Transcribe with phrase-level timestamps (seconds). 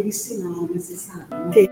[0.00, 1.26] aquele sinal necessário.
[1.54, 1.68] Né?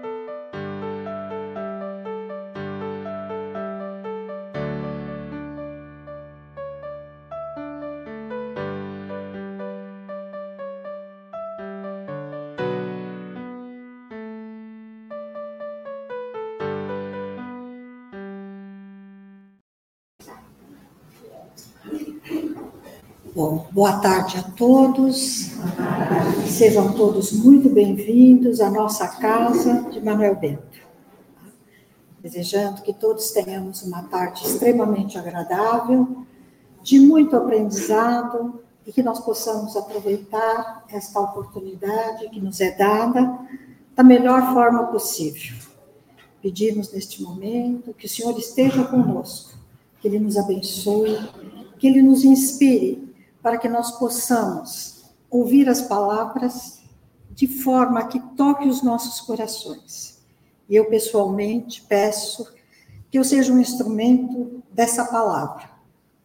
[23.34, 25.57] Bom, boa tarde a todos.
[26.48, 30.78] Sejam todos muito bem-vindos à nossa casa de Manuel Bento.
[32.20, 36.24] Desejando que todos tenhamos uma tarde extremamente agradável,
[36.82, 43.38] de muito aprendizado e que nós possamos aproveitar esta oportunidade que nos é dada
[43.94, 45.54] da melhor forma possível.
[46.42, 49.52] Pedimos neste momento que o Senhor esteja conosco,
[50.00, 51.18] que Ele nos abençoe,
[51.78, 54.97] que Ele nos inspire para que nós possamos
[55.30, 56.80] ouvir as palavras
[57.30, 60.18] de forma que toque os nossos corações.
[60.68, 62.46] E eu, pessoalmente, peço
[63.10, 65.70] que eu seja um instrumento dessa palavra,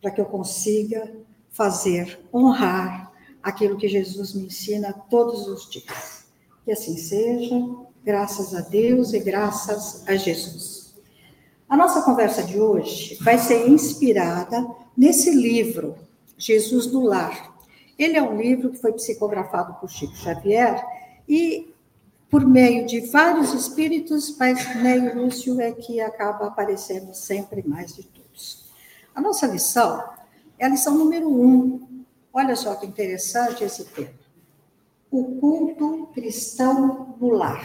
[0.02, 1.14] para que eu consiga
[1.50, 6.26] fazer, honrar aquilo que Jesus me ensina todos os dias.
[6.66, 7.56] Que assim seja,
[8.04, 10.96] graças a Deus e graças a Jesus.
[11.70, 14.66] A nossa conversa de hoje vai ser inspirada
[14.96, 15.96] nesse livro
[16.38, 17.53] Jesus no Lar.
[17.98, 20.84] Ele é um livro que foi psicografado por Chico Xavier
[21.28, 21.74] e,
[22.30, 28.04] por meio de vários espíritos, mas Neio Lúcio é que acaba aparecendo sempre mais de
[28.04, 28.72] todos.
[29.14, 30.04] A nossa lição
[30.58, 32.04] é a lição número um.
[32.34, 34.14] Olha só que interessante esse tema.
[35.12, 37.64] O culto cristão no lar.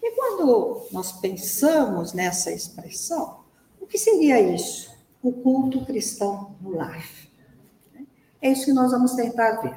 [0.00, 3.40] E quando nós pensamos nessa expressão,
[3.80, 4.96] o que seria isso?
[5.26, 7.04] o culto cristão no lar.
[8.40, 9.76] É isso que nós vamos tentar ver.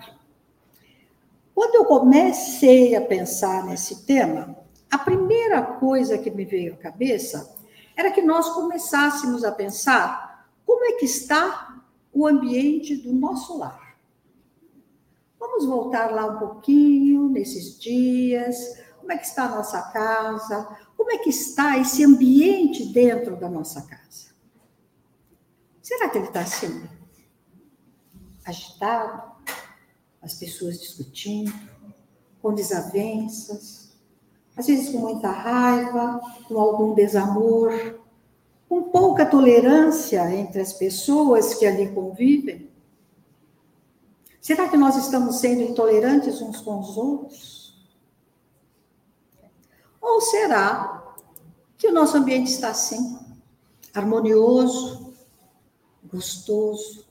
[1.53, 4.57] Quando eu comecei a pensar nesse tema,
[4.89, 7.56] a primeira coisa que me veio à cabeça
[7.95, 13.97] era que nós começássemos a pensar como é que está o ambiente do nosso lar.
[15.39, 21.11] Vamos voltar lá um pouquinho nesses dias, como é que está a nossa casa, como
[21.11, 24.29] é que está esse ambiente dentro da nossa casa.
[25.81, 26.98] Será que ele está assim?
[28.49, 29.31] Agitado?
[30.21, 31.53] As pessoas discutindo,
[32.41, 33.89] com desavenças,
[34.55, 37.99] às vezes com muita raiva, com algum desamor,
[38.67, 42.69] com pouca tolerância entre as pessoas que ali convivem?
[44.41, 47.87] Será que nós estamos sendo intolerantes uns com os outros?
[50.01, 51.16] Ou será
[51.77, 53.17] que o nosso ambiente está assim,
[53.93, 55.13] harmonioso,
[56.11, 57.09] gostoso,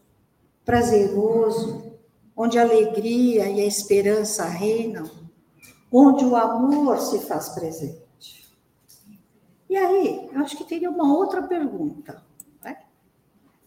[0.69, 1.95] prazeroso,
[2.37, 5.11] onde a alegria e a esperança reinam,
[5.91, 8.53] onde o amor se faz presente.
[9.67, 12.23] E aí, eu acho que teria uma outra pergunta.
[12.62, 12.77] Né?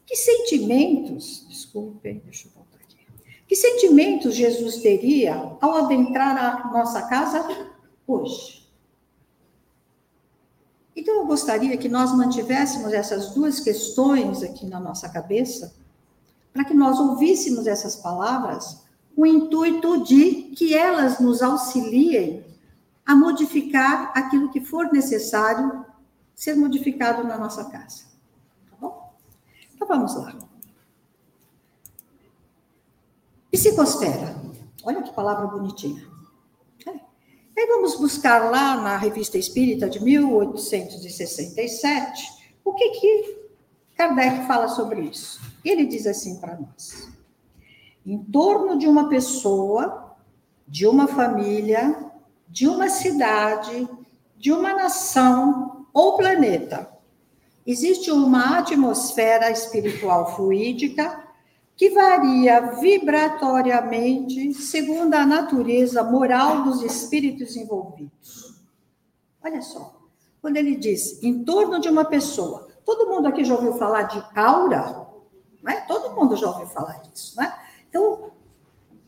[0.05, 2.97] Que sentimentos, desculpem, deixa eu voltar aqui.
[3.47, 7.43] Que sentimentos Jesus teria ao adentrar a nossa casa
[8.05, 8.69] hoje?
[10.95, 15.80] Então, eu gostaria que nós mantivéssemos essas duas questões aqui na nossa cabeça,
[16.53, 18.83] para que nós ouvíssemos essas palavras
[19.15, 22.45] com o intuito de que elas nos auxiliem
[23.05, 25.85] a modificar aquilo que for necessário
[26.35, 28.03] ser modificado na nossa casa.
[28.69, 29.13] Tá bom?
[29.73, 30.33] Então, vamos lá.
[33.51, 34.35] Psicosfera.
[34.83, 36.11] Olha que palavra bonitinha.
[37.61, 43.37] Aí vamos buscar lá na Revista Espírita de 1867 o que, que
[43.95, 45.39] Kardec fala sobre isso.
[45.63, 47.09] Ele diz assim para nós:
[48.05, 50.15] em torno de uma pessoa,
[50.67, 52.11] de uma família,
[52.47, 53.87] de uma cidade,
[54.37, 56.89] de uma nação ou planeta,
[57.65, 61.21] existe uma atmosfera espiritual fluídica
[61.75, 68.61] que varia vibratoriamente segundo a natureza moral dos espíritos envolvidos.
[69.43, 69.99] Olha só,
[70.41, 74.23] quando ele diz em torno de uma pessoa, todo mundo aqui já ouviu falar de
[74.35, 75.00] aura?
[75.63, 75.81] Né?
[75.87, 77.53] Todo mundo já ouviu falar disso, né?
[77.89, 78.31] Então,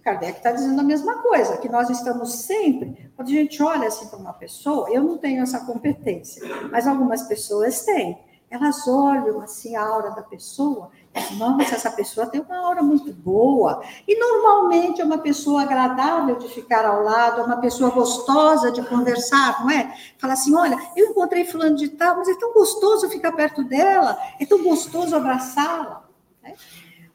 [0.04, 4.08] Kardec está dizendo a mesma coisa, que nós estamos sempre, quando a gente olha assim
[4.08, 8.20] para uma pessoa, eu não tenho essa competência, mas algumas pessoas têm
[8.50, 10.92] elas olham assim a aura da pessoa
[11.38, 13.84] nossa, essa pessoa tem uma aura muito boa.
[14.08, 18.82] E normalmente é uma pessoa agradável de ficar ao lado, é uma pessoa gostosa de
[18.84, 19.96] conversar, não é?
[20.18, 24.18] Fala assim, olha, eu encontrei fulano de tal, mas é tão gostoso ficar perto dela,
[24.40, 26.03] é tão gostoso abraçá-la.
[26.44, 26.54] Né?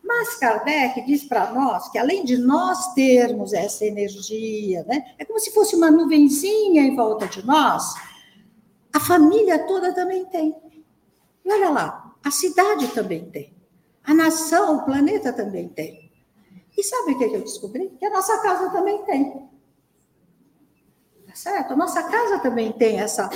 [0.02, 5.38] Mas Kardec diz para nós que, além de nós termos essa energia, né, é como
[5.38, 7.94] se fosse uma nuvenzinha em volta de nós,
[8.92, 10.56] a família toda também tem.
[11.44, 13.54] E olha lá, a cidade também tem.
[14.02, 16.10] A nação, o planeta também tem.
[16.76, 17.90] E sabe o que eu descobri?
[17.98, 19.48] Que a nossa casa também tem.
[21.26, 21.72] Tá certo?
[21.74, 23.28] A nossa casa também tem essa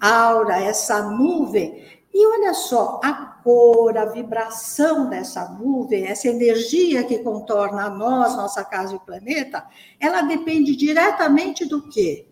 [0.00, 1.84] aura, essa nuvem.
[2.18, 8.34] E olha só, a cor, a vibração dessa nuvem, essa energia que contorna a nós,
[8.34, 9.62] nossa casa e planeta,
[10.00, 12.26] ela depende diretamente do quê?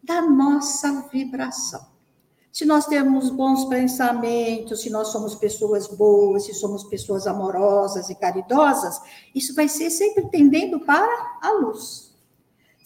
[0.00, 1.84] Da nossa vibração.
[2.52, 8.14] Se nós temos bons pensamentos, se nós somos pessoas boas, se somos pessoas amorosas e
[8.14, 9.00] caridosas,
[9.34, 12.07] isso vai ser sempre tendendo para a luz.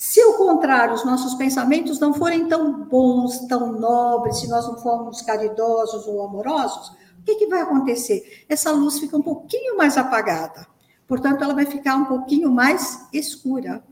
[0.02, 4.76] Se ao contrário, os nossos pensamentos não forem tão bons, tão nobres, se nós não
[4.76, 6.88] formos caridosos ou amorosos,
[7.20, 8.44] o que, que vai acontecer?
[8.49, 10.66] Essa luz fica um pouquinho mais apagada.
[11.06, 13.84] Portanto, ela vai ficar um pouquinho mais escura,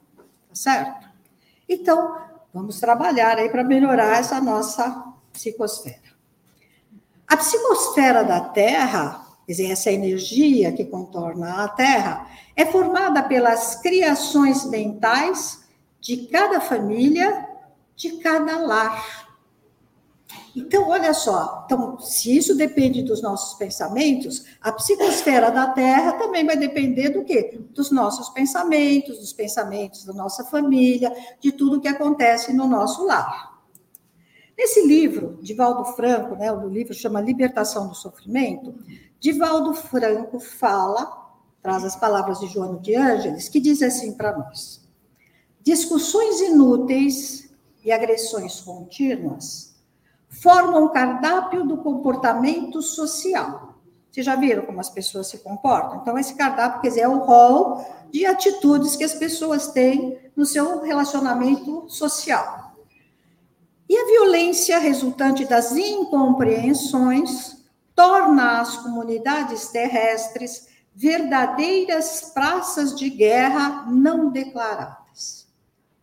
[0.48, 1.08] tá certo?
[1.68, 2.16] Então,
[2.52, 6.10] vamos trabalhar aí para melhorar essa nossa psicosfera.
[7.28, 12.26] A psicosfera da Terra, quer dizer, essa energia que contorna a Terra,
[12.56, 15.60] é formada pelas criações mentais
[16.00, 17.48] de cada família,
[17.94, 19.28] de cada lar.
[20.54, 26.44] Então, olha só, então, se isso depende dos nossos pensamentos, a psicosfera da Terra também
[26.44, 27.60] vai depender do quê?
[27.72, 33.60] Dos nossos pensamentos, dos pensamentos da nossa família, de tudo que acontece no nosso lar.
[34.58, 38.74] Nesse livro, Divaldo Franco, né, o livro chama Libertação do Sofrimento,
[39.18, 41.30] Divaldo Franco fala,
[41.62, 44.79] traz as palavras de João de Ângeles, que diz assim para nós:
[45.62, 47.50] discussões inúteis
[47.84, 49.74] e agressões contínuas
[50.28, 53.74] formam o cardápio do comportamento social.
[54.10, 56.00] Vocês já viram como as pessoas se comportam?
[56.00, 60.44] Então, esse cardápio, quer dizer, é o rol de atitudes que as pessoas têm no
[60.44, 62.74] seu relacionamento social.
[63.88, 67.64] E a violência resultante das incompreensões
[67.94, 74.96] torna as comunidades terrestres verdadeiras praças de guerra não declaradas.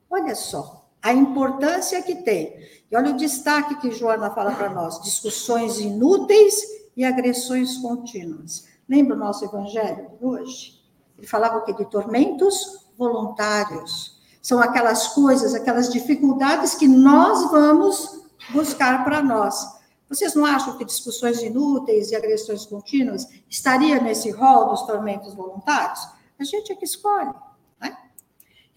[0.10, 2.56] Olha só a importância que tem.
[2.90, 6.62] E olha o destaque que Joana fala para nós: discussões inúteis
[6.96, 8.66] e agressões contínuas.
[8.88, 10.82] Lembra o nosso evangelho de hoje?
[11.18, 11.74] Ele falava o quê?
[11.74, 18.22] De tormentos voluntários são aquelas coisas, aquelas dificuldades que nós vamos
[18.52, 19.78] buscar para nós.
[20.08, 26.00] Vocês não acham que discussões inúteis e agressões contínuas estaria nesse rol dos tormentos voluntários?
[26.40, 27.34] A gente é que escolhe.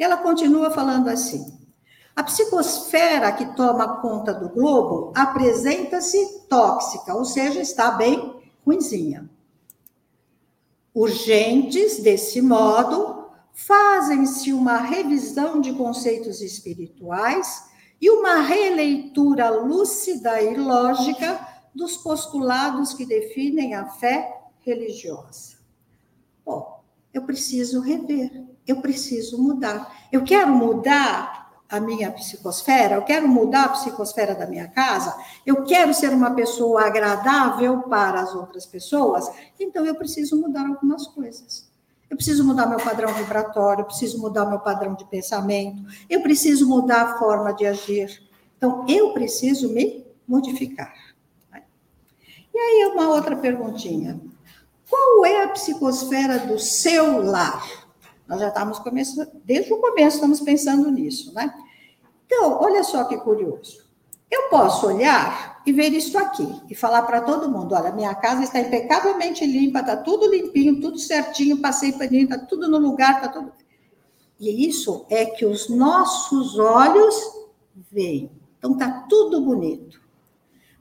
[0.02, 1.61] Ela continua falando assim:
[2.17, 9.29] a psicosfera que toma conta do globo apresenta-se tóxica, ou seja, está bem ruinzinha.
[10.94, 17.64] Urgentes, desse modo, fazem-se uma revisão de conceitos espirituais
[18.00, 25.58] e uma releitura lúcida e lógica dos postulados que definem a fé religiosa.
[26.44, 26.82] Bom,
[27.12, 30.08] eu preciso rever, eu preciso mudar.
[30.11, 35.62] Eu quero mudar a minha psicosfera, eu quero mudar a psicosfera da minha casa, eu
[35.62, 41.70] quero ser uma pessoa agradável para as outras pessoas, então eu preciso mudar algumas coisas.
[42.11, 46.68] Eu preciso mudar meu padrão vibratório, eu preciso mudar meu padrão de pensamento, eu preciso
[46.68, 48.21] mudar a forma de agir.
[48.56, 50.92] Então, eu preciso me modificar.
[52.52, 54.21] E aí, uma outra perguntinha.
[54.88, 57.79] Qual é a psicosfera do seu lar?
[58.30, 61.52] Nós já estamos começando, desde o começo estamos pensando nisso, né?
[62.25, 63.90] Então, olha só que curioso.
[64.30, 68.44] Eu posso olhar e ver isso aqui e falar para todo mundo: olha, minha casa
[68.44, 73.28] está impecavelmente limpa, está tudo limpinho, tudo certinho, passei paninho, está tudo no lugar, está
[73.30, 73.52] tudo.
[74.38, 77.16] E isso é que os nossos olhos
[77.90, 78.30] veem.
[78.58, 80.00] Então está tudo bonito.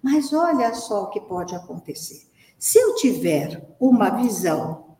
[0.03, 2.29] Mas olha só o que pode acontecer.
[2.59, 4.97] Se eu tiver uma visão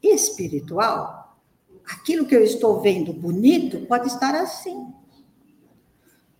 [0.00, 1.17] espiritual,
[1.90, 4.92] aquilo que eu estou vendo bonito pode estar assim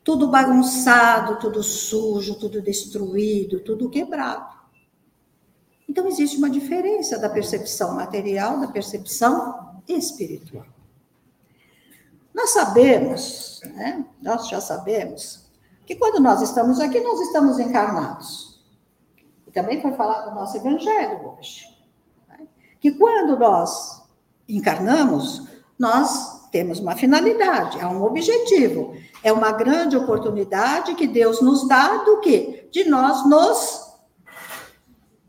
[0.08, 4.56] tudo bagunçado, tudo sujo, tudo destruído, tudo quebrado.
[5.86, 10.64] Então, existe uma diferença da percepção material da percepção espiritual.
[12.32, 14.02] Nós sabemos, né?
[14.22, 15.46] nós já sabemos,
[15.84, 18.64] que quando nós estamos aqui, nós estamos encarnados.
[19.46, 21.66] E também foi falado no nosso evangelho hoje.
[22.28, 22.48] Né?
[22.80, 24.07] Que quando nós
[24.48, 25.46] encarnamos,
[25.78, 28.94] nós temos uma finalidade, há um objetivo.
[29.22, 32.68] É uma grande oportunidade que Deus nos dá do quê?
[32.70, 33.88] De nós nos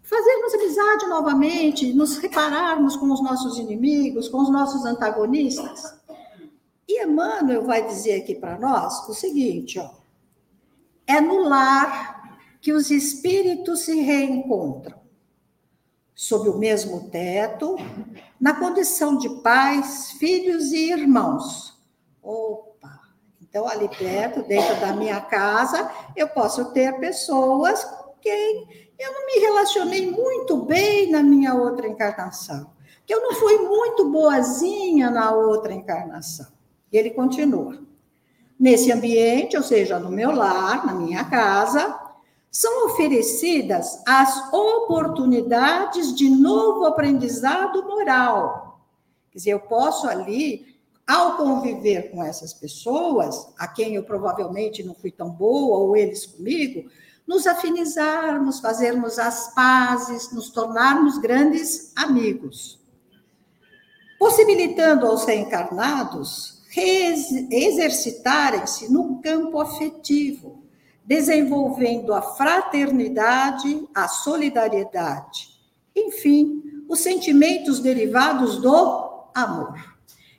[0.09, 5.99] fazermos amizade novamente, nos repararmos com os nossos inimigos, com os nossos antagonistas.
[6.87, 9.91] E Emmanuel vai dizer aqui para nós o seguinte, ó,
[11.05, 14.99] é no lar que os espíritos se reencontram,
[16.19, 17.77] sob o mesmo teto,
[18.37, 21.81] na condição de pais, filhos e irmãos.
[22.21, 22.99] Opa!
[23.41, 29.25] Então, ali perto, dentro da minha casa, eu posso ter pessoas com quem eu não
[29.27, 32.69] me relacionei muito bem na minha outra encarnação,
[33.05, 36.47] que eu não fui muito boazinha na outra encarnação.
[36.91, 37.81] E ele continua.
[38.59, 42.08] Nesse ambiente, ou seja, no meu lar, na minha casa,
[42.51, 48.81] são oferecidas as oportunidades de novo aprendizado moral.
[49.31, 50.75] Quer dizer, eu posso ali,
[51.07, 56.25] ao conviver com essas pessoas, a quem eu provavelmente não fui tão boa, ou eles
[56.25, 56.89] comigo,
[57.27, 62.79] nos afinizarmos, fazermos as pazes, nos tornarmos grandes amigos.
[64.17, 66.59] Possibilitando aos reencarnados
[67.51, 70.58] exercitarem-se no campo afetivo,
[71.09, 75.49] desenvolvendo a fraternidade, a solidariedade,
[75.95, 79.73] enfim, os sentimentos derivados do amor.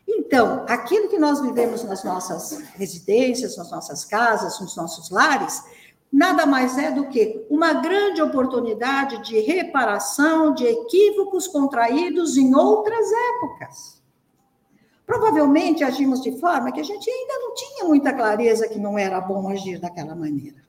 [0.06, 5.60] Então, aquilo que nós vivemos nas nossas residências, nas nossas casas, nos nossos lares,
[6.12, 13.06] nada mais é do que uma grande oportunidade de reparação de equívocos contraídos em outras
[13.34, 13.99] épocas.
[15.10, 19.20] Provavelmente agimos de forma que a gente ainda não tinha muita clareza que não era
[19.20, 20.62] bom agir daquela maneira.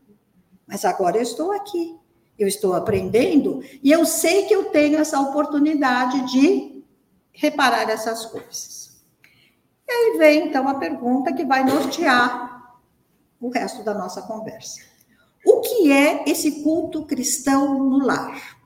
[0.65, 1.95] Mas agora eu estou aqui,
[2.39, 6.83] eu estou aprendendo e eu sei que eu tenho essa oportunidade de
[7.31, 9.03] reparar essas coisas.
[9.87, 12.79] E aí vem então a pergunta que vai nortear
[13.39, 14.81] o resto da nossa conversa.
[15.45, 18.57] O que é esse culto cristão no lar?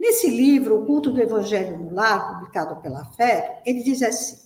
[0.00, 4.45] Nesse livro, O Culto do Evangelho no Lar, publicado pela Fé, ele diz assim: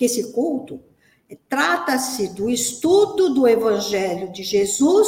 [0.00, 0.80] que esse culto
[1.46, 5.06] trata-se do estudo do Evangelho de Jesus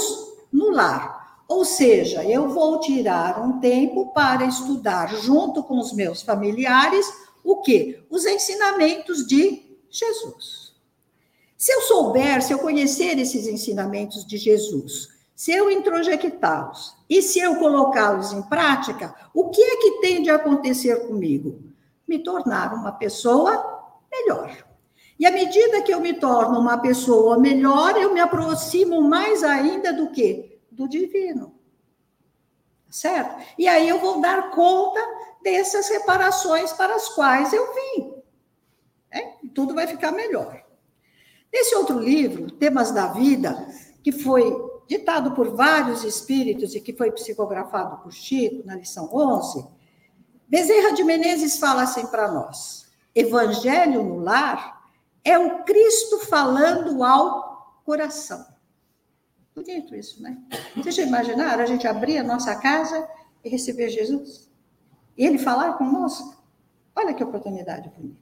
[0.52, 1.42] no lar.
[1.48, 7.10] Ou seja, eu vou tirar um tempo para estudar junto com os meus familiares
[7.42, 8.04] o que?
[8.10, 10.74] Os ensinamentos de Jesus.
[11.56, 17.40] Se eu souber, se eu conhecer esses ensinamentos de Jesus, se eu introjectá-los e se
[17.40, 21.62] eu colocá-los em prática, o que é que tem de acontecer comigo?
[22.06, 24.70] Me tornar uma pessoa melhor.
[25.18, 29.92] E à medida que eu me torno uma pessoa melhor, eu me aproximo mais ainda
[29.92, 30.58] do que?
[30.70, 31.54] Do divino.
[32.90, 33.42] Certo?
[33.58, 35.00] E aí eu vou dar conta
[35.42, 38.14] dessas reparações para as quais eu vim.
[39.10, 39.34] É?
[39.54, 40.62] Tudo vai ficar melhor.
[41.52, 43.68] Nesse outro livro, Temas da Vida,
[44.02, 44.54] que foi
[44.86, 49.66] ditado por vários espíritos e que foi psicografado por Chico na lição 11,
[50.48, 54.81] Bezerra de Menezes fala assim para nós: Evangelho no lar
[55.24, 58.44] é o Cristo falando ao coração.
[59.54, 60.38] Bonito isso, né?
[60.76, 63.08] Vocês já imaginaram a gente abrir a nossa casa
[63.44, 64.50] e receber Jesus?
[65.16, 66.42] E ele falar conosco?
[66.96, 68.20] Olha que oportunidade bonita.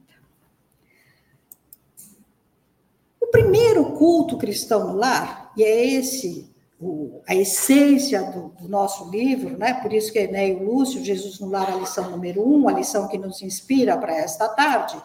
[3.19, 9.09] O primeiro culto cristão no lar, e é esse o, a essência do, do, nosso
[9.11, 9.75] livro, né?
[9.75, 13.19] por isso que Enéio Lúcio, Jesus no Lar, a lição número um, a lição que
[13.19, 14.99] nos inspira para esta tarde,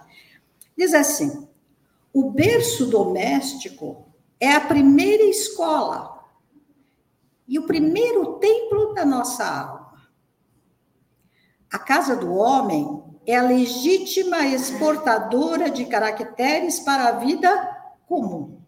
[0.76, 1.46] diz assim:
[2.16, 4.06] o berço doméstico
[4.40, 6.24] é a primeira escola
[7.46, 10.08] e o primeiro templo da nossa alma.
[11.70, 17.52] A casa do homem é a legítima exportadora de caracteres para a vida
[18.06, 18.62] comum.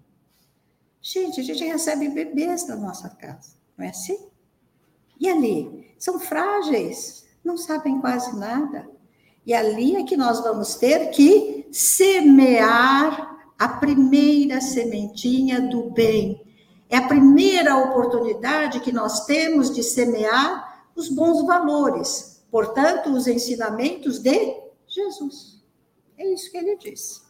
[1.00, 4.28] Gente, a gente recebe bebês na nossa casa, não é assim?
[5.18, 5.94] E ali?
[5.98, 8.86] São frágeis, não sabem quase nada.
[9.46, 16.46] E ali é que nós vamos ter que semear a primeira sementinha do bem.
[16.88, 24.18] É a primeira oportunidade que nós temos de semear os bons valores, portanto, os ensinamentos
[24.20, 25.62] de Jesus.
[26.16, 27.22] É isso que ele diz.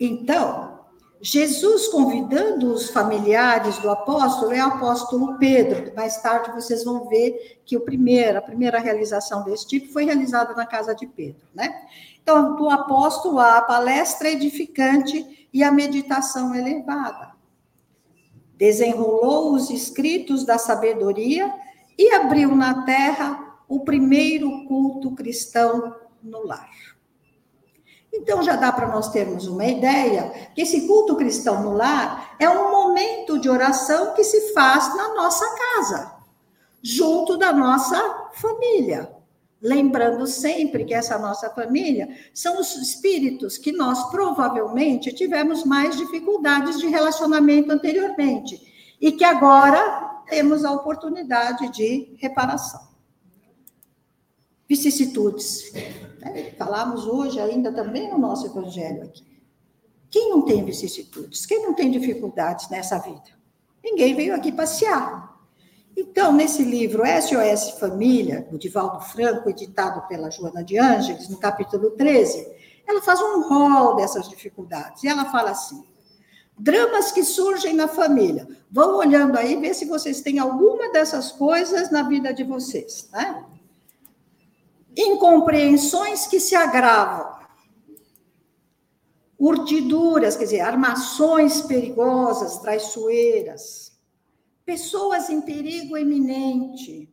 [0.00, 0.76] Então,
[1.20, 5.94] Jesus convidando os familiares do apóstolo é o apóstolo Pedro.
[5.94, 10.54] Mais tarde vocês vão ver que o primeiro, a primeira realização desse tipo foi realizada
[10.54, 11.86] na casa de Pedro, né?
[12.28, 17.36] Então, do apóstolo a palestra edificante e a meditação elevada.
[18.56, 21.54] Desenrolou os escritos da sabedoria
[21.96, 26.68] e abriu na terra o primeiro culto cristão no lar.
[28.12, 32.50] Então já dá para nós termos uma ideia que esse culto cristão no lar é
[32.50, 36.12] um momento de oração que se faz na nossa casa,
[36.82, 39.15] junto da nossa família.
[39.60, 46.78] Lembrando sempre que essa nossa família são os espíritos que nós provavelmente tivemos mais dificuldades
[46.78, 48.60] de relacionamento anteriormente
[49.00, 52.86] e que agora temos a oportunidade de reparação.
[54.68, 55.72] Vicissitudes.
[56.20, 56.52] Né?
[56.58, 59.24] Falamos hoje ainda também no nosso evangelho aqui.
[60.10, 61.46] Quem não tem vicissitudes?
[61.46, 63.36] Quem não tem dificuldades nessa vida?
[63.82, 65.35] Ninguém veio aqui passear.
[65.96, 71.92] Então, nesse livro SOS Família, do Divaldo Franco, editado pela Joana de Ângeles, no capítulo
[71.92, 72.46] 13,
[72.86, 75.02] ela faz um rol dessas dificuldades.
[75.02, 75.82] E ela fala assim:
[76.58, 78.46] dramas que surgem na família.
[78.70, 83.42] Vão olhando aí, ver se vocês têm alguma dessas coisas na vida de vocês, né?
[84.94, 87.36] Incompreensões que se agravam.
[89.38, 93.95] Urdiduras, quer dizer, armações perigosas, traiçoeiras
[94.66, 97.08] pessoas em perigo eminente,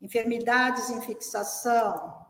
[0.00, 2.24] enfermidades em fixação,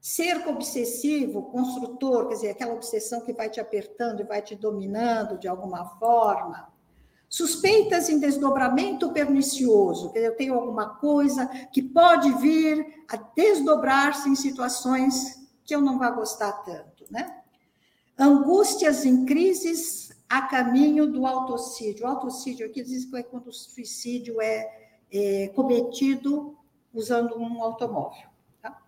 [0.00, 5.36] cerco obsessivo, construtor, quer dizer, aquela obsessão que vai te apertando e vai te dominando
[5.36, 6.72] de alguma forma,
[7.28, 14.28] suspeitas em desdobramento pernicioso, quer dizer, eu tenho alguma coisa que pode vir a desdobrar-se
[14.28, 17.36] em situações que eu não vá gostar tanto, né?
[18.18, 22.06] Angústias em crises a caminho do autocídio.
[22.06, 26.56] O autocídio aqui diz que é quando o suicídio é, é cometido
[26.94, 28.28] usando um automóvel.
[28.62, 28.80] Tá?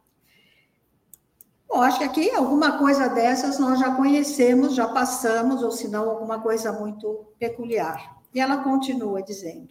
[1.69, 6.09] Bom, acho que aqui alguma coisa dessas nós já conhecemos, já passamos, ou se não,
[6.09, 8.23] alguma coisa muito peculiar.
[8.33, 9.69] E ela continua dizendo: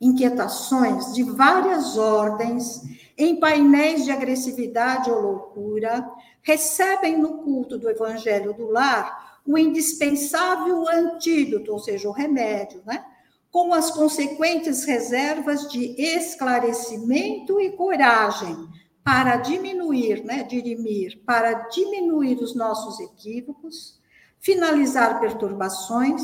[0.00, 2.80] inquietações de várias ordens,
[3.18, 6.10] em painéis de agressividade ou loucura,
[6.40, 13.04] recebem no culto do evangelho do lar o indispensável antídoto, ou seja, o remédio, né?
[13.50, 18.68] com as consequentes reservas de esclarecimento e coragem
[19.02, 23.98] para diminuir, né, dirimir, para diminuir os nossos equívocos,
[24.40, 26.20] finalizar perturbações,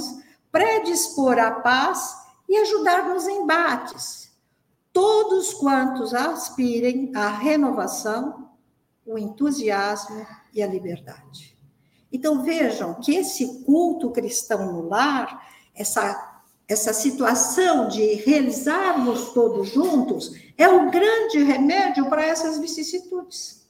[0.51, 2.15] predispor a paz
[2.47, 4.31] e ajudar nos embates.
[4.93, 8.51] Todos quantos aspirem à renovação,
[9.07, 11.52] o entusiasmo e a liberdade.
[12.13, 20.33] Então vejam que esse culto cristão no lar, essa, essa situação de realizarmos todos juntos,
[20.59, 23.67] é o grande remédio para essas vicissitudes.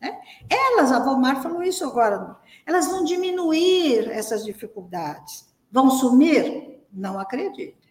[0.00, 0.20] Né?
[0.50, 5.46] Elas, a Valmar falou isso agora, elas vão diminuir essas dificuldades.
[5.70, 6.84] Vão sumir?
[6.92, 7.88] Não acredito.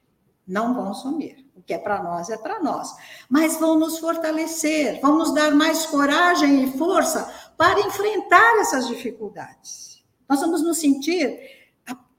[0.47, 1.49] Não vão sumir.
[1.55, 2.95] O que é para nós é para nós.
[3.29, 10.03] Mas vão nos fortalecer, vão nos dar mais coragem e força para enfrentar essas dificuldades.
[10.27, 11.39] Nós vamos nos sentir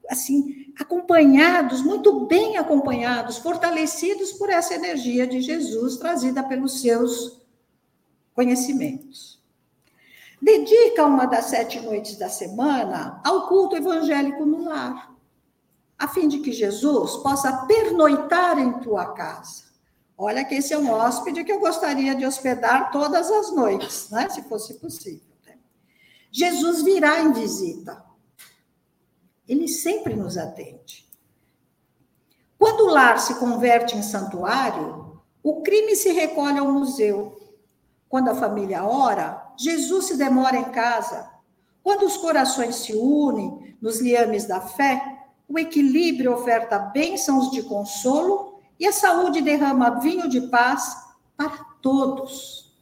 [0.09, 7.41] assim acompanhados, muito bem acompanhados, fortalecidos por essa energia de Jesus trazida pelos seus
[8.33, 9.43] conhecimentos.
[10.41, 15.13] Dedica uma das sete noites da semana ao culto evangélico no lar,
[15.99, 19.65] a fim de que Jesus possa pernoitar em tua casa.
[20.17, 24.29] Olha que esse é um hóspede que eu gostaria de hospedar todas as noites, né,
[24.29, 25.32] se fosse possível.
[26.35, 28.03] Jesus virá em visita.
[29.47, 31.07] Ele sempre nos atende.
[32.57, 37.39] Quando o lar se converte em santuário, o crime se recolhe ao museu.
[38.09, 41.29] Quando a família ora, Jesus se demora em casa.
[41.83, 48.59] Quando os corações se unem nos liames da fé, o equilíbrio oferta bênçãos de consolo
[48.79, 50.97] e a saúde derrama vinho de paz
[51.37, 52.75] para todos.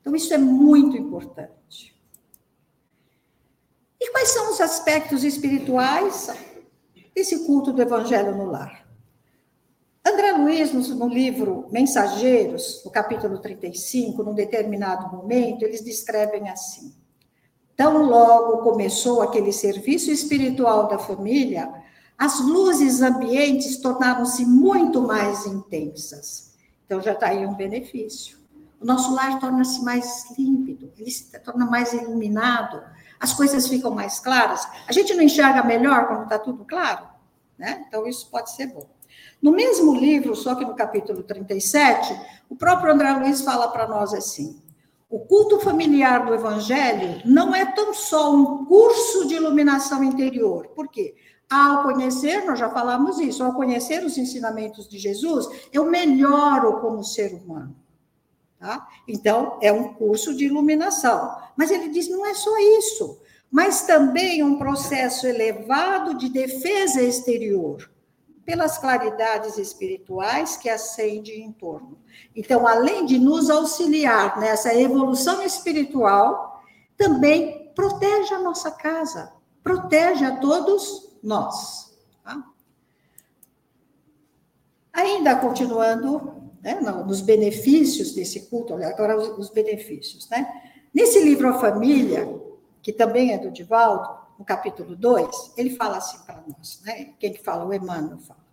[0.00, 1.55] Então, isso é muito importante.
[4.26, 6.28] Quais são os aspectos espirituais
[7.14, 8.84] desse culto do Evangelho no lar?
[10.04, 16.92] André Luiz, no, livro Mensageiros, no capítulo 35, num determinado momento, eles descrevem assim:
[17.76, 21.72] Tão logo começou aquele serviço espiritual da família,
[22.18, 26.52] as luzes ambientes tornaram-se muito mais intensas.
[26.84, 28.38] Então já está aí um benefício.
[28.80, 32.82] O nosso lar torna-se mais límpido, ele se torna mais iluminado,
[33.20, 34.66] as coisas ficam mais claras.
[34.86, 37.06] A gente não enxerga melhor quando está tudo claro,
[37.58, 37.84] né?
[37.88, 38.86] Então, isso pode ser bom.
[39.40, 44.12] No mesmo livro, só que no capítulo 37, o próprio André Luiz fala para nós
[44.14, 44.60] assim:
[45.08, 50.68] o culto familiar do Evangelho não é tão só um curso de iluminação interior.
[50.74, 51.14] Por quê?
[51.48, 57.04] Ao conhecer, nós já falamos isso, ao conhecer os ensinamentos de Jesus, eu melhoro como
[57.04, 57.76] ser humano.
[58.58, 58.88] Tá?
[59.06, 61.36] Então, é um curso de iluminação.
[61.56, 67.90] Mas ele diz: não é só isso, mas também um processo elevado de defesa exterior,
[68.44, 71.98] pelas claridades espirituais que acendem em torno.
[72.34, 76.62] Então, além de nos auxiliar nessa evolução espiritual,
[76.96, 81.94] também protege a nossa casa, protege a todos nós.
[82.22, 82.42] Tá?
[84.92, 86.35] Ainda continuando
[86.66, 90.46] né, nos benefícios desse culto, agora os benefícios, né?
[90.92, 92.28] Nesse livro A Família,
[92.82, 97.10] que também é do Divaldo, no capítulo 2, ele fala assim para nós, né?
[97.20, 97.64] Quem que fala?
[97.64, 98.44] O Emmanuel fala.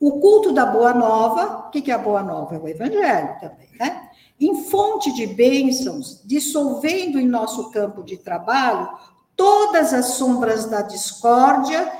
[0.00, 2.56] O culto da Boa Nova, o que é a Boa Nova?
[2.56, 4.08] É o Evangelho também, né?
[4.40, 8.88] Em fonte de bênçãos, dissolvendo em nosso campo de trabalho
[9.36, 11.92] todas as sombras da discórdia,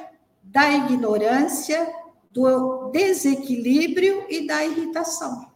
[0.43, 1.98] da ignorância,
[2.31, 5.51] do desequilíbrio e da irritação.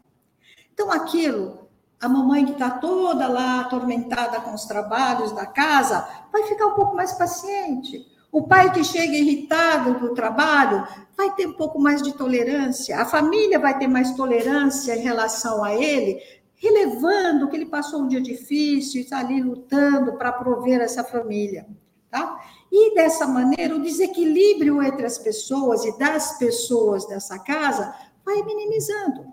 [0.73, 1.69] Então, aquilo,
[2.01, 6.75] a mamãe que está toda lá atormentada com os trabalhos da casa, vai ficar um
[6.75, 8.07] pouco mais paciente.
[8.33, 12.99] O pai que chega irritado do trabalho vai ter um pouco mais de tolerância.
[12.99, 16.19] A família vai ter mais tolerância em relação a ele,
[16.57, 21.67] relevando que ele passou um dia difícil, está ali lutando para prover essa família.
[22.11, 22.41] Tá?
[22.75, 29.31] E dessa maneira, o desequilíbrio entre as pessoas e das pessoas dessa casa vai minimizando,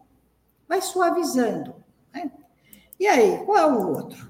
[0.68, 1.74] vai suavizando.
[2.14, 2.30] Né?
[3.00, 4.30] E aí, qual é o outro?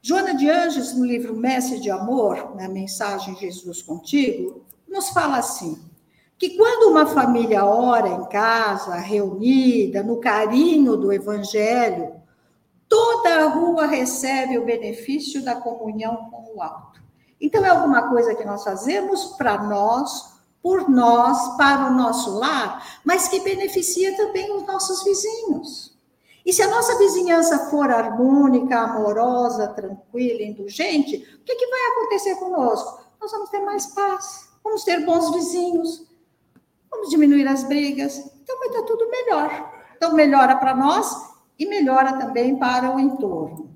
[0.00, 5.76] Joana de Anjos, no livro Mestre de Amor, na mensagem Jesus Contigo, nos fala assim:
[6.38, 12.14] que quando uma família ora em casa, reunida, no carinho do Evangelho,
[12.88, 17.07] toda a rua recebe o benefício da comunhão com o alto.
[17.40, 23.00] Então, é alguma coisa que nós fazemos para nós, por nós, para o nosso lar,
[23.04, 25.96] mas que beneficia também os nossos vizinhos.
[26.44, 32.36] E se a nossa vizinhança for harmônica, amorosa, tranquila, indulgente, o que, que vai acontecer
[32.36, 33.04] conosco?
[33.20, 36.06] Nós vamos ter mais paz, vamos ter bons vizinhos,
[36.90, 39.74] vamos diminuir as brigas, então vai estar tudo melhor.
[39.96, 41.14] Então, melhora para nós
[41.58, 43.70] e melhora também para o entorno.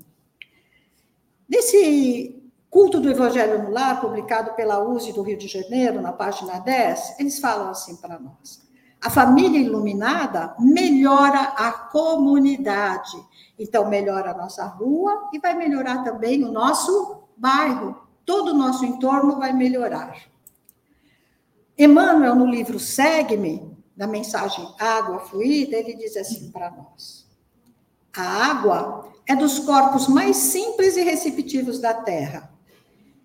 [1.47, 2.32] Nesse
[2.73, 7.19] Culto do Evangelho no Lar, publicado pela USE do Rio de Janeiro, na página 10,
[7.19, 8.63] eles falam assim para nós.
[8.99, 13.15] A família iluminada melhora a comunidade.
[13.59, 17.95] Então, melhora a nossa rua e vai melhorar também o nosso bairro.
[18.25, 20.17] Todo o nosso entorno vai melhorar.
[21.77, 27.29] Emmanuel, no livro Segue-me, da mensagem Água Fluida, ele diz assim para nós:
[28.17, 32.51] A água é dos corpos mais simples e receptivos da Terra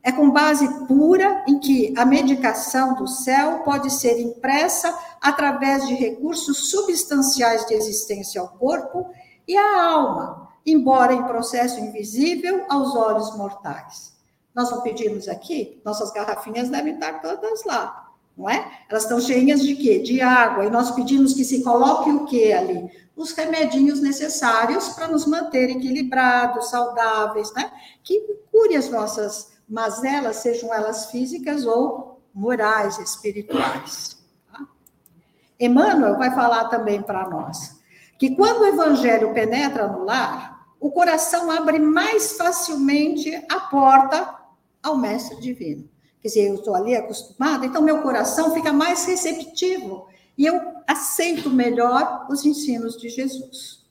[0.09, 5.93] é com base pura em que a medicação do céu pode ser impressa através de
[5.93, 9.07] recursos substanciais de existência ao corpo
[9.47, 14.15] e à alma, embora em processo invisível aos olhos mortais.
[14.55, 18.67] Nós não pedimos aqui, nossas garrafinhas devem estar todas lá, não é?
[18.89, 19.99] Elas estão cheias de quê?
[19.99, 22.91] De água, e nós pedimos que se coloque o quê ali?
[23.15, 27.71] Os remedinhos necessários para nos manter equilibrados, saudáveis, né?
[28.03, 28.19] Que
[28.51, 34.17] cure as nossas mas elas sejam elas físicas ou morais, espirituais.
[34.51, 34.67] Tá?
[35.61, 37.79] Emmanuel vai falar também para nós
[38.19, 44.37] que quando o evangelho penetra no lar, o coração abre mais facilmente a porta
[44.83, 45.89] ao mestre divino.
[46.21, 51.51] Quer dizer, eu estou ali acostumada, então meu coração fica mais receptivo e eu aceito
[51.51, 53.87] melhor os ensinos de Jesus.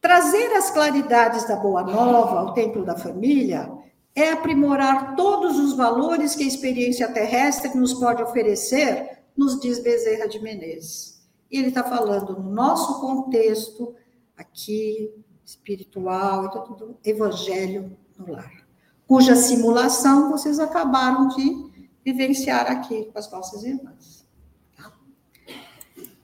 [0.00, 3.70] Trazer as claridades da Boa Nova ao templo da família
[4.16, 10.26] é aprimorar todos os valores que a experiência terrestre nos pode oferecer, nos diz Bezerra
[10.26, 11.22] de Menezes.
[11.50, 13.94] E ele está falando no nosso contexto
[14.34, 18.66] aqui, espiritual, tudo, evangelho no lar,
[19.06, 24.26] cuja simulação vocês acabaram de vivenciar aqui com as nossas irmãs.
[24.74, 24.90] Tá?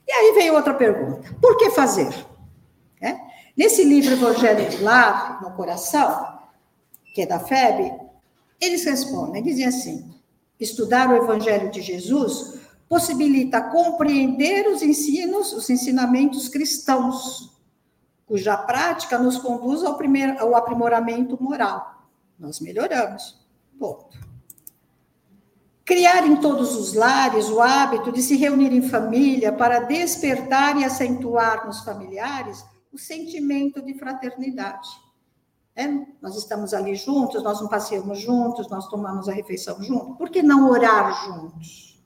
[0.08, 2.26] E aí vem outra pergunta: por que fazer?
[3.02, 3.20] É?
[3.54, 6.41] Nesse livro Evangelho do Lar, no Coração,
[7.12, 7.92] que é da FEB,
[8.60, 10.14] eles respondem, dizem assim:
[10.58, 17.58] estudar o Evangelho de Jesus possibilita compreender os ensinos, os ensinamentos cristãos,
[18.26, 22.06] cuja prática nos conduz ao, primeiro, ao aprimoramento moral.
[22.38, 23.40] Nós melhoramos.
[23.78, 24.18] Ponto.
[25.84, 30.84] Criar em todos os lares o hábito de se reunir em família para despertar e
[30.84, 34.88] acentuar nos familiares o sentimento de fraternidade.
[35.74, 35.86] É,
[36.20, 40.18] nós estamos ali juntos, nós não passeamos juntos, nós tomamos a refeição juntos.
[40.18, 42.02] Por que não orar juntos?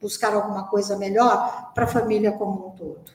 [0.00, 3.12] Buscar alguma coisa melhor para a família como um todo.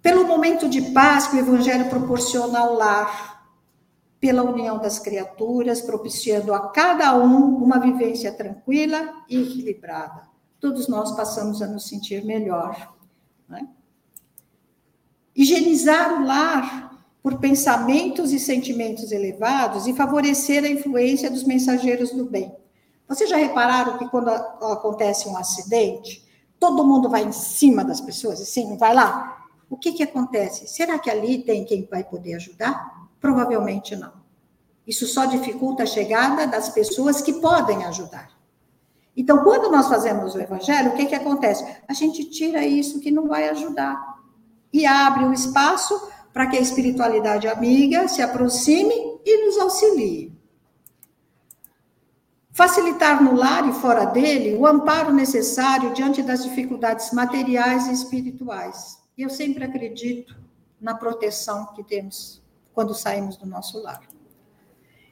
[0.00, 3.38] Pelo momento de paz que o Evangelho proporciona ao lar,
[4.18, 10.26] pela união das criaturas, propiciando a cada um uma vivência tranquila e equilibrada.
[10.58, 12.96] Todos nós passamos a nos sentir melhor.
[13.48, 13.68] Né?
[15.36, 22.24] Higienizar o lar por pensamentos e sentimentos elevados e favorecer a influência dos mensageiros do
[22.24, 22.54] bem.
[23.08, 26.26] Vocês já repararam que quando acontece um acidente,
[26.60, 29.46] todo mundo vai em cima das pessoas, assim, vai lá?
[29.70, 30.66] O que, que acontece?
[30.68, 33.08] Será que ali tem quem vai poder ajudar?
[33.20, 34.12] Provavelmente não.
[34.86, 38.30] Isso só dificulta a chegada das pessoas que podem ajudar.
[39.14, 41.66] Então, quando nós fazemos o evangelho, o que, que acontece?
[41.86, 44.18] A gente tira isso que não vai ajudar
[44.72, 45.94] e abre o espaço
[46.32, 50.36] para que a espiritualidade amiga se aproxime e nos auxilie.
[52.50, 58.98] Facilitar no lar e fora dele o amparo necessário diante das dificuldades materiais e espirituais.
[59.16, 60.36] Eu sempre acredito
[60.80, 64.00] na proteção que temos quando saímos do nosso lar.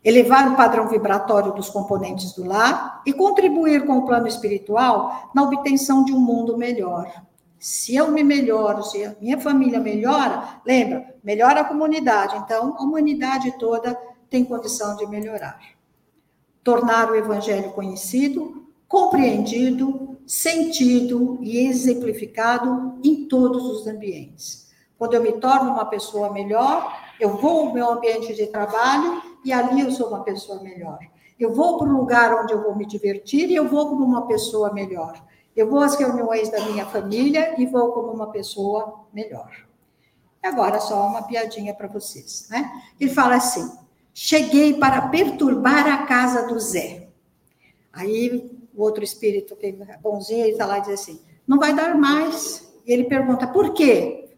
[0.05, 5.43] Elevar o padrão vibratório dos componentes do lar e contribuir com o plano espiritual na
[5.43, 7.26] obtenção de um mundo melhor.
[7.59, 12.37] Se eu me melhoro, se a minha família melhora, lembra, melhora a comunidade.
[12.37, 15.77] Então, a humanidade toda tem condição de melhorar
[16.67, 24.67] tornar o evangelho conhecido, compreendido, sentido e exemplificado em todos os ambientes.
[24.99, 29.53] Quando eu me torno uma pessoa melhor, eu vou ao meu ambiente de trabalho e
[29.53, 30.99] ali eu sou uma pessoa melhor.
[31.39, 34.27] Eu vou para um lugar onde eu vou me divertir e eu vou como uma
[34.27, 35.23] pessoa melhor.
[35.57, 39.51] Eu vou às reuniões da minha família e vou como uma pessoa melhor.
[40.43, 42.71] Agora, só uma piadinha para vocês, né?
[43.01, 43.69] Ele fala assim:
[44.13, 47.09] cheguei para perturbar a casa do Zé.
[47.93, 51.75] Aí o outro espírito, que é bonzinho, ele está lá e diz assim: não vai
[51.75, 52.71] dar mais.
[52.87, 54.29] E ele pergunta: por quê?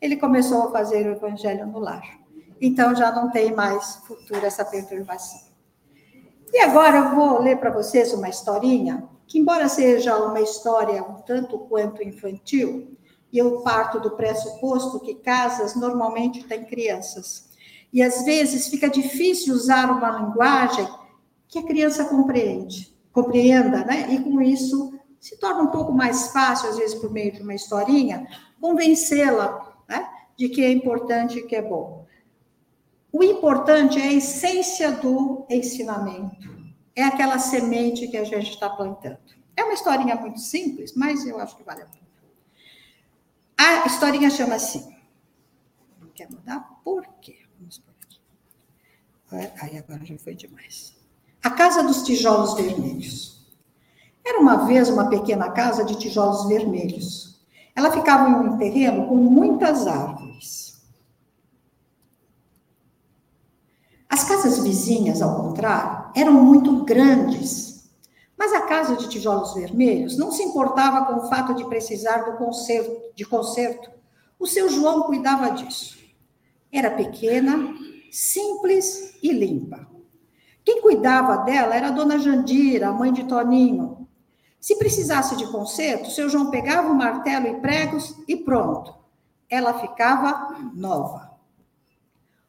[0.00, 2.20] Ele começou a fazer o evangelho no lar.
[2.60, 5.46] Então já não tem mais futuro essa perturbação.
[6.52, 11.16] E agora eu vou ler para vocês uma historinha, que, embora seja uma história um
[11.22, 12.96] tanto quanto infantil,
[13.32, 17.50] eu parto do pressuposto que casas normalmente têm crianças.
[17.92, 20.88] E às vezes fica difícil usar uma linguagem
[21.48, 24.12] que a criança compreende, compreenda, né?
[24.12, 27.54] E com isso se torna um pouco mais fácil, às vezes por meio de uma
[27.54, 28.26] historinha,
[28.60, 32.06] convencê-la né, de que é importante e que é bom.
[33.12, 36.65] O importante é a essência do ensinamento,
[36.96, 39.18] é aquela semente que a gente está plantando.
[39.54, 42.06] É uma historinha muito simples, mas eu acho que vale a pena.
[43.56, 44.96] A historinha chama assim.
[46.14, 46.60] Quer mudar?
[46.82, 47.46] Por quê?
[49.30, 50.96] Aí agora já foi demais.
[51.42, 53.36] A Casa dos Tijolos Vermelhos.
[54.26, 57.40] Era uma vez uma pequena casa de tijolos vermelhos.
[57.76, 60.84] Ela ficava em um terreno com muitas árvores.
[64.08, 67.90] As casas vizinhas, ao contrário, eram muito grandes.
[68.38, 72.38] Mas a casa de tijolos vermelhos não se importava com o fato de precisar do
[72.38, 73.90] conserto, de conserto.
[74.38, 75.98] O seu João cuidava disso.
[76.72, 77.74] Era pequena,
[78.10, 79.86] simples e limpa.
[80.64, 84.08] Quem cuidava dela era a dona Jandira, a mãe de Toninho.
[84.58, 88.94] Se precisasse de conserto, seu João pegava o martelo e pregos e pronto.
[89.48, 91.38] Ela ficava nova.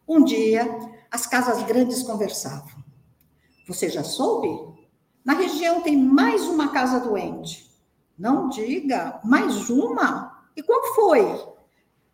[0.08, 0.68] Um dia,
[1.12, 2.77] as casas grandes conversavam.
[3.68, 4.48] Você já soube?
[5.24, 7.70] Na região tem mais uma casa doente.
[8.18, 10.46] Não diga, mais uma?
[10.56, 11.46] E qual foi?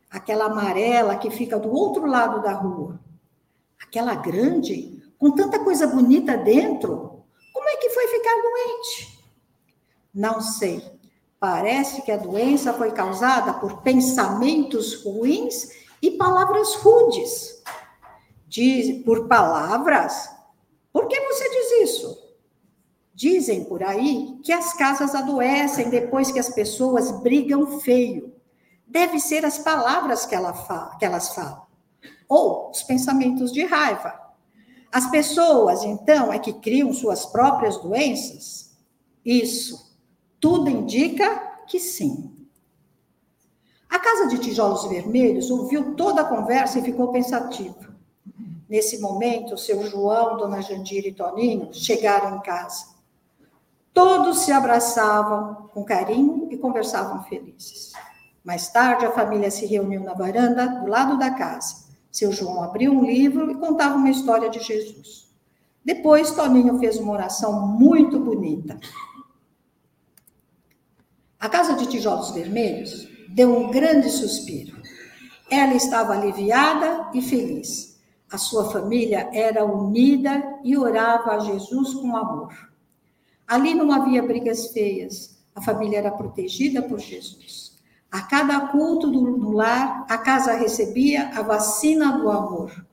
[0.10, 3.00] Aquela amarela que fica do outro lado da rua
[3.94, 9.20] aquela grande, com tanta coisa bonita dentro, como é que foi ficar doente?
[10.12, 10.84] Não sei.
[11.39, 15.70] Parece que a doença foi causada por pensamentos ruins
[16.02, 17.62] e palavras rudes.
[18.48, 20.28] Diz, por palavras?
[20.93, 22.23] Por que você diz isso?
[23.13, 28.34] Dizem por aí que as casas adoecem depois que as pessoas brigam feio.
[28.88, 31.63] Deve ser as palavras que, ela fala, que elas falam
[32.27, 34.19] ou os pensamentos de raiva.
[34.91, 38.75] As pessoas, então, é que criam suas próprias doenças?
[39.23, 39.95] Isso.
[40.39, 41.36] Tudo indica
[41.67, 42.32] que sim.
[43.89, 47.92] A Casa de Tijolos Vermelhos ouviu toda a conversa e ficou pensativa.
[48.69, 52.93] Nesse momento, seu João, Dona Jandira e Toninho chegaram em casa.
[53.93, 57.91] Todos se abraçavam com carinho e conversavam felizes.
[58.43, 61.84] Mais tarde, a família se reuniu na varanda do lado da casa.
[62.12, 65.32] Seu João abriu um livro e contava uma história de Jesus.
[65.86, 68.80] Depois, Toninho fez uma oração muito bonita.
[71.39, 74.82] A casa de tijolos vermelhos deu um grande suspiro.
[75.49, 77.92] Ela estava aliviada e feliz.
[78.34, 82.52] A sua família era unida e orava a Jesus com amor.
[83.48, 87.78] Ali não havia brigas feias, a família era protegida por Jesus.
[88.12, 92.84] A cada culto do lar, a casa recebia a vacina do amor.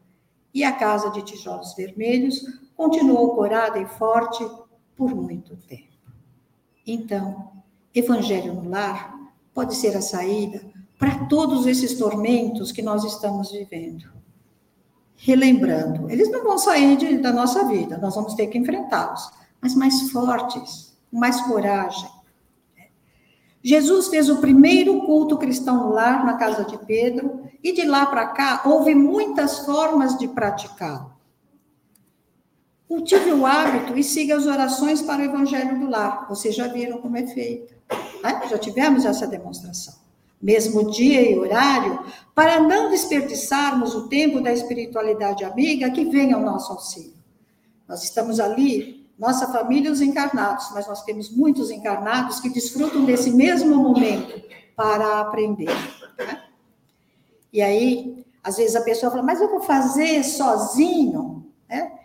[0.53, 2.45] E a casa de tijolos vermelhos
[2.77, 4.47] continuou corada e forte
[4.95, 5.97] por muito tempo.
[6.87, 7.51] Então,
[7.95, 9.17] Evangelho no lar
[9.55, 14.20] pode ser a saída para todos esses tormentos que nós estamos vivendo.
[15.23, 19.31] Relembrando, eles não vão sair de, da nossa vida, nós vamos ter que enfrentá-los,
[19.61, 22.09] mas mais fortes, com mais coragem.
[23.63, 28.29] Jesus fez o primeiro culto cristão lar, na casa de Pedro, e de lá para
[28.29, 31.13] cá houve muitas formas de praticá-lo.
[32.89, 36.27] Cultive o hábito e siga as orações para o Evangelho do Lar.
[36.31, 37.75] Vocês já viram como é feito.
[38.23, 38.41] Né?
[38.49, 39.95] Já tivemos essa demonstração.
[40.41, 42.01] Mesmo dia e horário,
[42.35, 47.13] para não desperdiçarmos o tempo da espiritualidade amiga que vem ao nosso auxílio.
[47.87, 53.31] Nós estamos ali, nossa família, os encarnados, mas nós temos muitos encarnados que desfrutam desse
[53.31, 54.43] mesmo momento
[54.75, 55.69] para aprender.
[56.17, 56.43] Né?
[57.53, 61.45] E aí, às vezes a pessoa fala, mas eu vou fazer sozinho.
[61.69, 62.00] Né?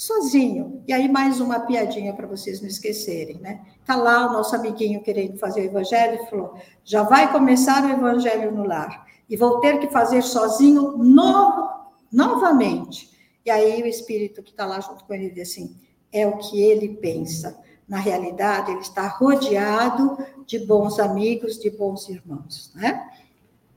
[0.00, 0.82] Sozinho.
[0.88, 3.60] E aí, mais uma piadinha para vocês não esquecerem, né?
[3.84, 8.50] Tá lá o nosso amiguinho querendo fazer o evangelho falou: já vai começar o evangelho
[8.50, 9.04] no lar.
[9.28, 11.68] E vou ter que fazer sozinho novo,
[12.10, 13.10] novamente.
[13.44, 15.76] E aí, o espírito que está lá junto com ele diz assim:
[16.10, 17.60] é o que ele pensa.
[17.86, 23.06] Na realidade, ele está rodeado de bons amigos, de bons irmãos, né?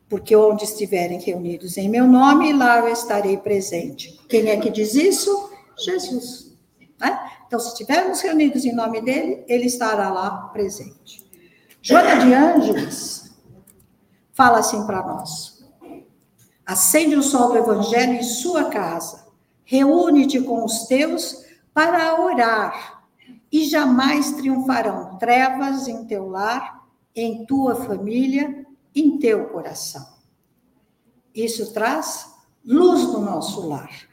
[0.07, 4.17] Porque onde estiverem reunidos em meu nome, lá eu estarei presente.
[4.29, 5.51] Quem é que diz isso?
[5.77, 6.57] Jesus.
[6.99, 7.31] Né?
[7.47, 11.23] Então, se estivermos reunidos em nome dele, ele estará lá presente.
[11.81, 13.35] Joana de Ângeles
[14.31, 15.63] fala assim para nós:
[16.65, 19.27] acende o sol do evangelho em sua casa,
[19.65, 23.03] reúne-te com os teus para orar,
[23.51, 30.07] e jamais triunfarão trevas em teu lar, em tua família, em teu coração.
[31.35, 32.31] Isso traz
[32.63, 34.12] luz no nosso lar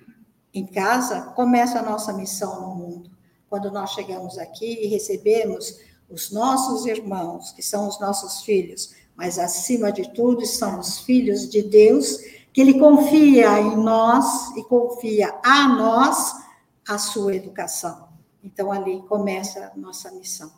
[0.53, 3.11] em casa, começa a nossa missão no mundo.
[3.49, 9.39] Quando nós chegamos aqui e recebemos os nossos irmãos, que são os nossos filhos, mas
[9.39, 12.19] acima de tudo são os filhos de Deus,
[12.53, 16.35] que Ele confia em nós e confia a nós
[16.89, 18.09] a sua educação.
[18.43, 20.51] Então ali começa a nossa missão,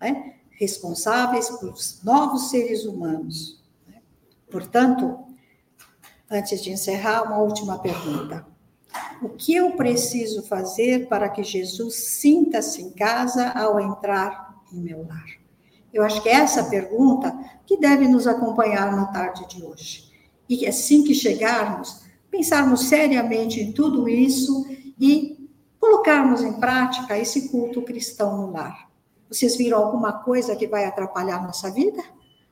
[0.00, 0.34] né?
[0.50, 3.62] responsáveis por novos seres humanos.
[3.86, 4.02] Né?
[4.50, 5.18] Portanto,
[6.28, 8.44] antes de encerrar, uma última pergunta.
[9.20, 15.06] O que eu preciso fazer para que Jesus sinta-se em casa ao entrar em meu
[15.08, 15.26] lar?
[15.92, 20.08] Eu acho que é essa pergunta que deve nos acompanhar na tarde de hoje.
[20.48, 24.66] E assim que chegarmos, pensarmos seriamente em tudo isso
[25.00, 25.48] e
[25.80, 28.88] colocarmos em prática esse culto cristão no lar.
[29.28, 32.02] Vocês viram alguma coisa que vai atrapalhar nossa vida?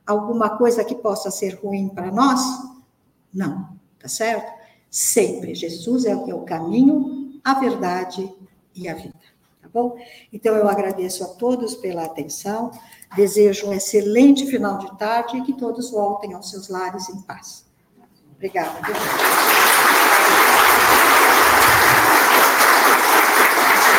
[0.06, 2.40] Alguma coisa que possa ser ruim para nós?
[3.32, 4.55] Não, tá certo?
[4.96, 5.54] Sempre.
[5.54, 8.34] Jesus é o caminho, a verdade
[8.74, 9.12] e a vida.
[9.60, 9.98] Tá bom?
[10.32, 12.70] Então, eu agradeço a todos pela atenção,
[13.14, 17.66] desejo um excelente final de tarde e que todos voltem aos seus lares em paz.
[18.36, 18.80] Obrigada.